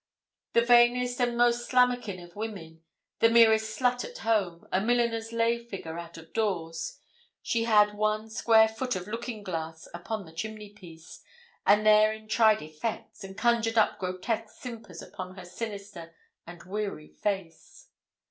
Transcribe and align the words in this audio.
The 0.53 0.63
vainest 0.65 1.21
and 1.21 1.37
most 1.37 1.69
slammakin 1.69 2.23
of 2.23 2.35
women 2.35 2.81
the 3.19 3.29
merest 3.29 3.77
slut 3.79 4.03
at 4.03 4.17
home, 4.17 4.67
a 4.71 4.81
milliner's 4.81 5.31
lay 5.31 5.63
figure 5.63 5.99
out 5.99 6.17
of 6.17 6.33
doors 6.33 6.97
she 7.43 7.65
had 7.65 7.93
one 7.93 8.27
square 8.31 8.67
foot 8.67 8.95
of 8.95 9.05
looking 9.07 9.43
glass 9.43 9.87
upon 9.93 10.25
the 10.25 10.31
chimneypiece, 10.33 11.21
and 11.67 11.85
therein 11.85 12.27
tried 12.27 12.63
effects, 12.63 13.23
and 13.23 13.37
conjured 13.37 13.77
up 13.77 13.99
grotesque 13.99 14.49
simpers 14.59 15.03
upon 15.03 15.35
her 15.35 15.45
sinister 15.45 16.15
and 16.47 16.63
weary 16.63 17.09
face. 17.09 17.89